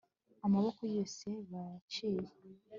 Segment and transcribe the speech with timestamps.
[0.45, 2.25] Amaboko yose bayaciye